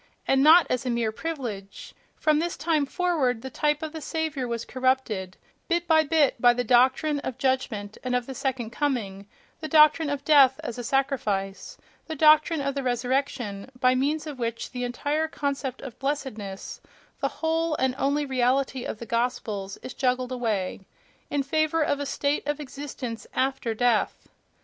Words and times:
And 0.27 0.41
not 0.41 0.65
as 0.67 0.83
a 0.83 0.89
mere 0.89 1.11
privilege!—From 1.11 2.39
this 2.39 2.57
time 2.57 2.87
forward 2.87 3.43
the 3.43 3.51
type 3.51 3.83
of 3.83 3.91
the 3.93 4.01
Saviour 4.01 4.47
was 4.47 4.65
corrupted, 4.65 5.37
bit 5.67 5.85
by 5.85 6.03
bit, 6.03 6.41
by 6.41 6.55
the 6.55 6.63
doctrine 6.63 7.19
of 7.19 7.37
judgment 7.37 7.99
and 8.03 8.15
of 8.15 8.25
the 8.25 8.33
second 8.33 8.71
coming, 8.71 9.27
the 9.59 9.67
doctrine 9.67 10.09
of 10.09 10.25
death 10.25 10.59
as 10.63 10.79
a 10.79 10.83
sacrifice, 10.83 11.77
the 12.07 12.15
doctrine 12.15 12.61
of 12.61 12.73
the 12.73 12.81
resurrection, 12.81 13.69
by 13.79 13.93
means 13.93 14.25
of 14.25 14.39
which 14.39 14.71
the 14.71 14.83
entire 14.83 15.27
concept 15.27 15.83
of 15.83 15.99
"blessedness," 15.99 16.81
the 17.19 17.27
whole 17.27 17.75
and 17.75 17.93
only 17.99 18.25
reality 18.25 18.83
of 18.83 18.97
the 18.97 19.05
gospels, 19.05 19.77
is 19.83 19.93
juggled 19.93 20.31
away—in 20.31 21.43
favour 21.43 21.83
of 21.83 21.99
a 21.99 22.07
state 22.07 22.41
of 22.47 22.59
existence 22.59 23.27
after 23.35 23.75
death!... 23.75 24.27